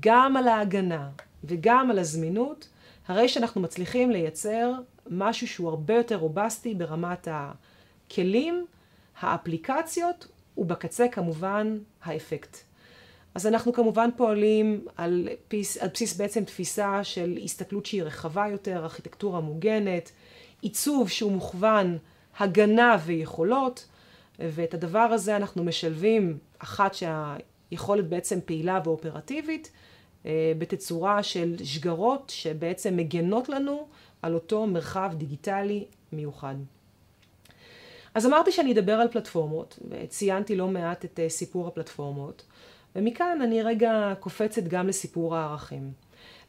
גם 0.00 0.36
על 0.36 0.48
ההגנה 0.48 1.10
וגם 1.44 1.90
על 1.90 1.98
הזמינות, 1.98 2.68
הרי 3.06 3.28
שאנחנו 3.28 3.60
מצליחים 3.60 4.10
לייצר 4.10 4.72
משהו 5.12 5.48
שהוא 5.48 5.68
הרבה 5.68 5.94
יותר 5.94 6.16
רובסטי 6.16 6.74
ברמת 6.74 7.28
הכלים, 7.30 8.66
האפליקציות, 9.20 10.28
ובקצה 10.56 11.08
כמובן 11.08 11.78
האפקט. 12.02 12.56
אז 13.34 13.46
אנחנו 13.46 13.72
כמובן 13.72 14.10
פועלים 14.16 14.86
על, 14.96 15.28
פיס, 15.48 15.76
על 15.76 15.88
בסיס 15.88 16.16
בעצם 16.16 16.44
תפיסה 16.44 17.04
של 17.04 17.38
הסתכלות 17.44 17.86
שהיא 17.86 18.02
רחבה 18.02 18.48
יותר, 18.50 18.84
ארכיטקטורה 18.84 19.40
מוגנת, 19.40 20.12
עיצוב 20.62 21.08
שהוא 21.08 21.32
מוכוון 21.32 21.98
הגנה 22.38 22.96
ויכולות, 23.04 23.86
ואת 24.38 24.74
הדבר 24.74 24.98
הזה 24.98 25.36
אנחנו 25.36 25.64
משלבים, 25.64 26.38
אחת 26.58 26.94
שהיכולת 26.94 28.08
בעצם 28.08 28.38
פעילה 28.44 28.80
ואופרטיבית, 28.84 29.70
אה, 30.26 30.52
בתצורה 30.58 31.22
של 31.22 31.56
שגרות 31.64 32.32
שבעצם 32.34 32.96
מגנות 32.96 33.48
לנו 33.48 33.86
על 34.22 34.34
אותו 34.34 34.66
מרחב 34.66 35.10
דיגיטלי 35.14 35.84
מיוחד. 36.12 36.54
אז 38.14 38.26
אמרתי 38.26 38.52
שאני 38.52 38.72
אדבר 38.72 38.92
על 38.92 39.08
פלטפורמות, 39.08 39.78
וציינתי 39.90 40.56
לא 40.56 40.68
מעט 40.68 41.04
את 41.04 41.20
אה, 41.20 41.28
סיפור 41.28 41.68
הפלטפורמות, 41.68 42.42
ומכאן 42.96 43.38
אני 43.42 43.62
רגע 43.62 44.12
קופצת 44.20 44.62
גם 44.62 44.88
לסיפור 44.88 45.36
הערכים. 45.36 45.92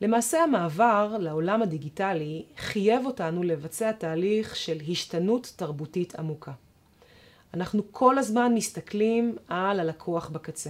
למעשה 0.01 0.43
המעבר 0.43 1.17
לעולם 1.19 1.61
הדיגיטלי 1.61 2.45
חייב 2.57 3.05
אותנו 3.05 3.43
לבצע 3.43 3.91
תהליך 3.91 4.55
של 4.55 4.77
השתנות 4.89 5.53
תרבותית 5.55 6.15
עמוקה. 6.15 6.51
אנחנו 7.53 7.83
כל 7.91 8.17
הזמן 8.17 8.53
מסתכלים 8.53 9.35
על 9.47 9.79
הלקוח 9.79 10.29
בקצה. 10.29 10.69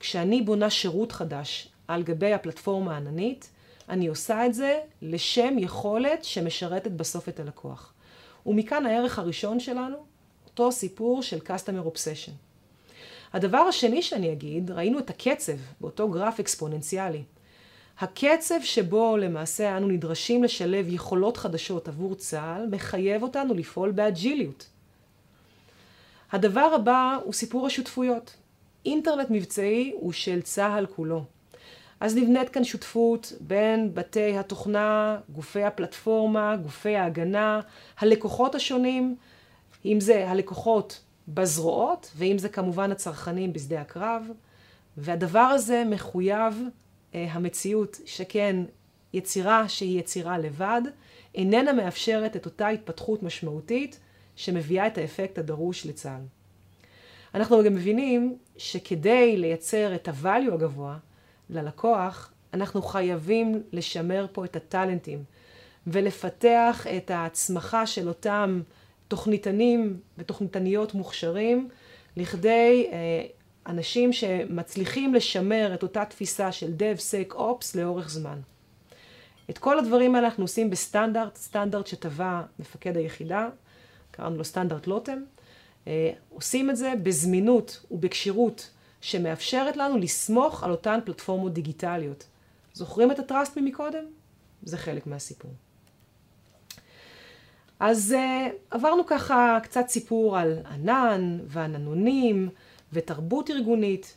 כשאני 0.00 0.42
בונה 0.42 0.70
שירות 0.70 1.12
חדש 1.12 1.68
על 1.88 2.02
גבי 2.02 2.32
הפלטפורמה 2.32 2.94
העננית, 2.94 3.50
אני 3.88 4.06
עושה 4.06 4.46
את 4.46 4.54
זה 4.54 4.80
לשם 5.02 5.58
יכולת 5.58 6.24
שמשרתת 6.24 6.90
בסוף 6.90 7.28
את 7.28 7.40
הלקוח. 7.40 7.92
ומכאן 8.46 8.86
הערך 8.86 9.18
הראשון 9.18 9.60
שלנו, 9.60 9.96
אותו 10.46 10.72
סיפור 10.72 11.22
של 11.22 11.38
Customer 11.38 11.86
Obsession. 11.86 12.32
הדבר 13.32 13.58
השני 13.58 14.02
שאני 14.02 14.32
אגיד, 14.32 14.70
ראינו 14.70 14.98
את 14.98 15.10
הקצב 15.10 15.52
באותו 15.80 16.08
גרף 16.08 16.40
אקספוננציאלי. 16.40 17.22
הקצב 17.98 18.54
שבו 18.62 19.16
למעשה 19.16 19.76
אנו 19.76 19.88
נדרשים 19.88 20.44
לשלב 20.44 20.86
יכולות 20.88 21.36
חדשות 21.36 21.88
עבור 21.88 22.14
צה"ל, 22.14 22.66
מחייב 22.70 23.22
אותנו 23.22 23.54
לפעול 23.54 23.90
באג'יליות. 23.90 24.66
הדבר 26.32 26.70
הבא 26.74 27.18
הוא 27.24 27.32
סיפור 27.32 27.66
השותפויות. 27.66 28.36
אינטרנט 28.86 29.30
מבצעי 29.30 29.92
הוא 30.00 30.12
של 30.12 30.42
צה"ל 30.42 30.86
כולו. 30.86 31.24
אז 32.00 32.16
נבנית 32.16 32.48
כאן 32.48 32.64
שותפות 32.64 33.32
בין 33.40 33.94
בתי 33.94 34.38
התוכנה, 34.38 35.18
גופי 35.32 35.62
הפלטפורמה, 35.62 36.56
גופי 36.56 36.96
ההגנה, 36.96 37.60
הלקוחות 37.98 38.54
השונים, 38.54 39.16
אם 39.84 40.00
זה 40.00 40.28
הלקוחות 40.30 41.02
בזרועות, 41.28 42.12
ואם 42.16 42.38
זה 42.38 42.48
כמובן 42.48 42.92
הצרכנים 42.92 43.52
בשדה 43.52 43.80
הקרב. 43.80 44.22
והדבר 44.96 45.38
הזה 45.38 45.82
מחויב 45.90 46.62
אה, 47.14 47.26
המציאות, 47.30 48.00
שכן 48.06 48.56
יצירה 49.12 49.68
שהיא 49.68 50.00
יצירה 50.00 50.38
לבד, 50.38 50.82
איננה 51.34 51.72
מאפשרת 51.72 52.36
את 52.36 52.46
אותה 52.46 52.68
התפתחות 52.68 53.22
משמעותית 53.22 54.00
שמביאה 54.36 54.86
את 54.86 54.98
האפקט 54.98 55.38
הדרוש 55.38 55.86
לצה"ל. 55.86 56.22
אנחנו 57.34 57.64
גם 57.64 57.74
מבינים 57.74 58.36
שכדי 58.56 59.36
לייצר 59.36 59.94
את 59.94 60.08
הvalue 60.08 60.54
הגבוה 60.54 60.96
ללקוח, 61.50 62.32
אנחנו 62.54 62.82
חייבים 62.82 63.62
לשמר 63.72 64.26
פה 64.32 64.44
את 64.44 64.56
הטאלנטים 64.56 65.24
ולפתח 65.86 66.86
את 66.96 67.10
ההצמחה 67.10 67.86
של 67.86 68.08
אותם 68.08 68.62
תוכניתנים 69.08 70.00
ותוכניתניות 70.18 70.94
מוכשרים 70.94 71.68
לכדי 72.16 72.88
אה, 72.92 73.26
אנשים 73.66 74.12
שמצליחים 74.12 75.14
לשמר 75.14 75.74
את 75.74 75.82
אותה 75.82 76.04
תפיסה 76.04 76.52
של 76.52 76.72
DevSecOps 76.78 77.66
לאורך 77.74 78.10
זמן. 78.10 78.40
את 79.50 79.58
כל 79.58 79.78
הדברים 79.78 80.14
האלה 80.14 80.26
אנחנו 80.26 80.44
עושים 80.44 80.70
בסטנדרט, 80.70 81.36
סטנדרט 81.36 81.86
שטבע 81.86 82.42
מפקד 82.58 82.96
היחידה, 82.96 83.48
קראנו 84.10 84.36
לו 84.36 84.44
סטנדרט 84.44 84.86
לוטם. 84.86 85.22
אה, 85.86 86.10
עושים 86.28 86.70
את 86.70 86.76
זה 86.76 86.92
בזמינות 87.02 87.86
ובכשירות 87.90 88.70
שמאפשרת 89.06 89.76
לנו 89.76 89.98
לסמוך 89.98 90.64
על 90.64 90.70
אותן 90.70 90.98
פלטפורמות 91.04 91.52
דיגיטליות. 91.52 92.26
זוכרים 92.72 93.10
את 93.10 93.18
הטראסט 93.18 93.58
ממקודם? 93.58 94.04
זה 94.62 94.78
חלק 94.78 95.06
מהסיפור. 95.06 95.50
אז 97.80 98.14
uh, 98.18 98.52
עברנו 98.70 99.06
ככה 99.06 99.58
קצת 99.62 99.88
סיפור 99.88 100.38
על 100.38 100.58
ענן 100.70 101.38
ועננונים 101.46 102.48
ותרבות 102.92 103.50
ארגונית. 103.50 104.16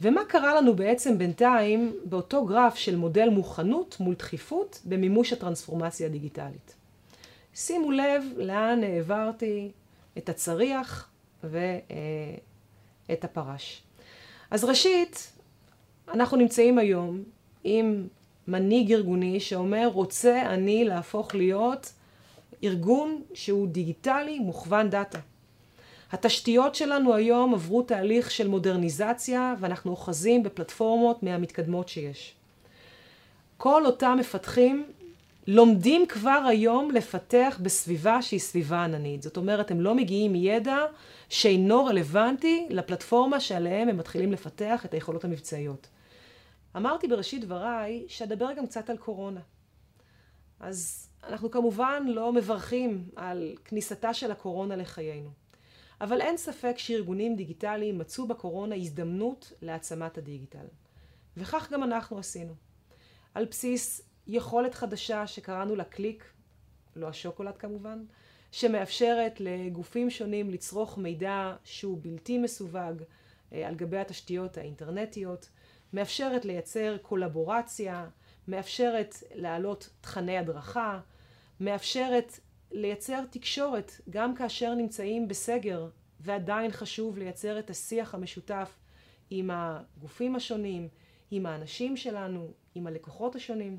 ומה 0.00 0.24
קרה 0.24 0.54
לנו 0.54 0.76
בעצם 0.76 1.18
בינתיים 1.18 1.96
באותו 2.04 2.44
גרף 2.44 2.74
של 2.74 2.96
מודל 2.96 3.28
מוכנות 3.28 3.96
מול 4.00 4.14
דחיפות 4.14 4.80
במימוש 4.84 5.32
הטרנספורמציה 5.32 6.06
הדיגיטלית. 6.06 6.74
שימו 7.54 7.90
לב 7.90 8.24
לאן 8.36 8.84
העברתי 8.84 9.70
את 10.18 10.28
הצריח 10.28 11.10
ואת 11.44 13.24
הפרש. 13.24 13.82
אז 14.52 14.64
ראשית, 14.64 15.32
אנחנו 16.14 16.36
נמצאים 16.36 16.78
היום 16.78 17.22
עם 17.64 18.08
מנהיג 18.48 18.92
ארגוני 18.92 19.40
שאומר, 19.40 19.90
רוצה 19.92 20.42
אני 20.46 20.84
להפוך 20.84 21.34
להיות 21.34 21.92
ארגון 22.64 23.22
שהוא 23.34 23.68
דיגיטלי 23.68 24.38
מוכוון 24.38 24.90
דאטה. 24.90 25.18
התשתיות 26.12 26.74
שלנו 26.74 27.14
היום 27.14 27.54
עברו 27.54 27.82
תהליך 27.82 28.30
של 28.30 28.48
מודרניזציה 28.48 29.54
ואנחנו 29.60 29.90
אוחזים 29.90 30.42
בפלטפורמות 30.42 31.22
מהמתקדמות 31.22 31.88
שיש. 31.88 32.34
כל 33.56 33.86
אותם 33.86 34.16
מפתחים 34.20 34.86
לומדים 35.46 36.06
כבר 36.06 36.44
היום 36.48 36.90
לפתח 36.90 37.58
בסביבה 37.62 38.22
שהיא 38.22 38.40
סביבה 38.40 38.84
עננית. 38.84 39.22
זאת 39.22 39.36
אומרת, 39.36 39.70
הם 39.70 39.80
לא 39.80 39.94
מגיעים 39.94 40.32
מידע 40.32 40.78
שאינו 41.28 41.84
רלוונטי 41.84 42.66
לפלטפורמה 42.70 43.40
שעליהם 43.40 43.88
הם 43.88 43.96
מתחילים 43.96 44.32
לפתח 44.32 44.84
את 44.84 44.94
היכולות 44.94 45.24
המבצעיות. 45.24 45.88
אמרתי 46.76 47.08
בראשית 47.08 47.44
דבריי 47.44 48.04
שאדבר 48.08 48.52
גם 48.52 48.66
קצת 48.66 48.90
על 48.90 48.96
קורונה. 48.96 49.40
אז 50.60 51.08
אנחנו 51.24 51.50
כמובן 51.50 52.02
לא 52.06 52.32
מברכים 52.32 53.04
על 53.16 53.54
כניסתה 53.64 54.14
של 54.14 54.30
הקורונה 54.30 54.76
לחיינו. 54.76 55.30
אבל 56.00 56.20
אין 56.20 56.36
ספק 56.36 56.74
שארגונים 56.78 57.36
דיגיטליים 57.36 57.98
מצאו 57.98 58.26
בקורונה 58.26 58.74
הזדמנות 58.74 59.52
להעצמת 59.62 60.18
הדיגיטל. 60.18 60.66
וכך 61.36 61.72
גם 61.72 61.82
אנחנו 61.82 62.18
עשינו. 62.18 62.54
על 63.34 63.44
בסיס 63.44 64.11
יכולת 64.26 64.74
חדשה 64.74 65.26
שקראנו 65.26 65.76
לה 65.76 65.84
קליק, 65.84 66.32
לא 66.96 67.08
השוקולד 67.08 67.56
כמובן, 67.56 68.04
שמאפשרת 68.52 69.40
לגופים 69.40 70.10
שונים 70.10 70.50
לצרוך 70.50 70.98
מידע 70.98 71.56
שהוא 71.64 71.98
בלתי 72.02 72.38
מסווג 72.38 73.02
אה, 73.52 73.68
על 73.68 73.74
גבי 73.74 73.98
התשתיות 73.98 74.58
האינטרנטיות, 74.58 75.48
מאפשרת 75.92 76.44
לייצר 76.44 76.96
קולבורציה, 77.02 78.08
מאפשרת 78.48 79.14
להעלות 79.34 79.90
תכני 80.00 80.38
הדרכה, 80.38 81.00
מאפשרת 81.60 82.38
לייצר 82.72 83.24
תקשורת 83.30 83.92
גם 84.10 84.34
כאשר 84.34 84.74
נמצאים 84.74 85.28
בסגר 85.28 85.88
ועדיין 86.20 86.70
חשוב 86.70 87.18
לייצר 87.18 87.58
את 87.58 87.70
השיח 87.70 88.14
המשותף 88.14 88.78
עם 89.30 89.50
הגופים 89.52 90.36
השונים, 90.36 90.88
עם 91.30 91.46
האנשים 91.46 91.96
שלנו, 91.96 92.52
עם 92.74 92.86
הלקוחות 92.86 93.36
השונים. 93.36 93.78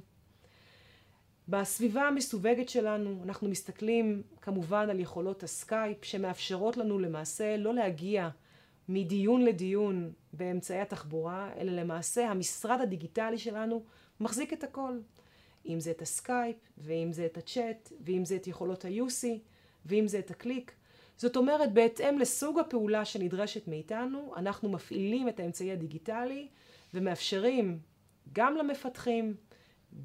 בסביבה 1.47 2.01
המסווגת 2.01 2.69
שלנו 2.69 3.19
אנחנו 3.23 3.49
מסתכלים 3.49 4.23
כמובן 4.41 4.89
על 4.89 4.99
יכולות 4.99 5.43
הסקייפ 5.43 6.06
שמאפשרות 6.06 6.77
לנו 6.77 6.99
למעשה 6.99 7.58
לא 7.58 7.73
להגיע 7.73 8.29
מדיון 8.89 9.41
לדיון 9.41 10.13
באמצעי 10.34 10.82
התחבורה, 10.82 11.49
אלא 11.58 11.71
למעשה 11.71 12.29
המשרד 12.29 12.82
הדיגיטלי 12.82 13.38
שלנו 13.38 13.84
מחזיק 14.19 14.53
את 14.53 14.63
הכל. 14.63 14.99
אם 15.65 15.79
זה 15.79 15.91
את 15.91 16.01
הסקייפ, 16.01 16.56
ואם 16.77 17.10
זה 17.12 17.25
את 17.25 17.38
הצ'אט, 17.38 17.91
ואם 18.06 18.25
זה 18.25 18.36
את 18.36 18.47
יכולות 18.47 18.86
ה-UC, 18.86 19.27
ואם 19.86 20.08
זה 20.08 20.19
את 20.19 20.32
הקליק. 20.32 20.71
זאת 21.17 21.38
אומרת, 21.38 21.73
בהתאם 21.73 22.19
לסוג 22.19 22.60
הפעולה 22.60 23.06
שנדרשת 23.06 23.67
מאיתנו, 23.67 24.34
אנחנו 24.38 24.69
מפעילים 24.69 25.29
את 25.29 25.39
האמצעי 25.39 25.71
הדיגיטלי 25.71 26.47
ומאפשרים 26.93 27.79
גם 28.34 28.58
למפתחים, 28.58 29.36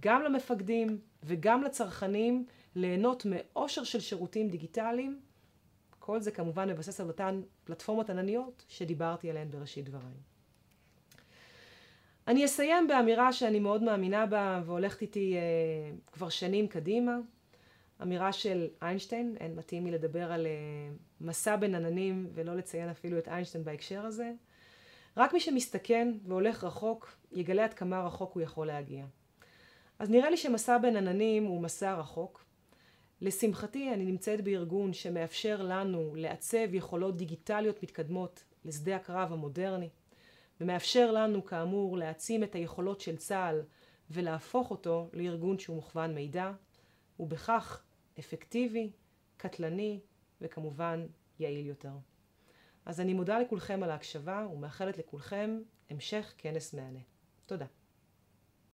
גם 0.01 0.23
למפקדים 0.23 0.99
וגם 1.23 1.63
לצרכנים 1.63 2.47
ליהנות 2.75 3.27
מעושר 3.27 3.85
של 3.85 4.01
שירותים 4.01 4.49
דיגיטליים. 4.49 5.21
כל 5.99 6.21
זה 6.21 6.31
כמובן 6.31 6.69
מבסס 6.69 7.01
על 7.01 7.09
אותן 7.09 7.41
פלטפורמות 7.65 8.11
ענניות 8.11 8.65
שדיברתי 8.69 9.31
עליהן 9.31 9.51
בראשית 9.51 9.85
דבריי. 9.85 10.15
אני 12.29 12.45
אסיים 12.45 12.89
באמירה 12.89 13.33
שאני 13.33 13.61
מאוד 13.61 13.83
מאמינה 13.83 14.27
בה 14.27 14.63
והולכת 14.67 15.03
איתי 15.03 15.35
אה, 15.37 15.41
כבר 16.13 16.29
שנים 16.29 16.69
קדימה. 16.69 17.19
אמירה 18.03 18.33
של 18.33 18.69
איינשטיין, 18.83 19.37
אין 19.41 19.55
מתאים 19.55 19.87
לי 19.87 19.91
לדבר 19.91 20.33
על 20.33 20.47
מסע 21.21 21.57
בין 21.57 21.75
עננים 21.75 22.31
ולא 22.35 22.57
לציין 22.57 22.89
אפילו 22.89 23.19
את 23.19 23.29
איינשטיין 23.29 23.65
בהקשר 23.65 24.07
הזה. 24.07 24.33
רק 25.17 25.33
מי 25.33 25.41
שמסתכן 25.41 26.13
והולך 26.27 26.65
רחוק, 26.65 27.17
יגלה 27.33 27.65
עד 27.65 27.75
כמה 27.75 28.07
רחוק 28.07 28.33
הוא 28.33 28.43
יכול 28.43 28.67
להגיע. 28.67 29.05
אז 29.99 30.11
נראה 30.11 30.31
לי 30.31 30.37
שמסע 30.37 30.79
בין 30.79 30.97
עננים 30.97 31.45
הוא 31.45 31.61
מסע 31.61 31.95
רחוק. 31.95 32.45
לשמחתי, 33.21 33.95
אני 33.95 34.05
נמצאת 34.05 34.45
בארגון 34.45 34.93
שמאפשר 34.93 35.63
לנו 35.63 36.15
לעצב 36.17 36.75
יכולות 36.75 37.17
דיגיטליות 37.17 37.83
מתקדמות 37.83 38.45
לשדה 38.65 38.97
הקרב 38.97 39.33
המודרני, 39.33 39.89
ומאפשר 40.61 41.13
לנו, 41.13 41.45
כאמור, 41.45 41.99
להעצים 41.99 42.45
את 42.45 42.55
היכולות 42.55 43.01
של 43.01 43.17
צה"ל 43.17 43.63
ולהפוך 44.11 44.71
אותו 44.71 45.09
לארגון 45.13 45.59
שהוא 45.59 45.77
מוכוון 45.77 46.15
מידע, 46.15 46.53
ובכך 47.21 47.83
אפקטיבי, 48.19 48.91
קטלני 49.37 50.01
וכמובן 50.41 51.07
יעיל 51.39 51.67
יותר. 51.67 51.93
אז 52.87 53.01
אני 53.01 53.15
מודה 53.15 53.39
לכולכם 53.39 53.83
על 53.83 53.91
ההקשבה 53.91 54.47
ומאחלת 54.53 54.99
לכולכם 54.99 55.61
המשך 55.91 56.35
כנס 56.39 56.75
מהנה. 56.75 57.01
תודה. 57.47 57.67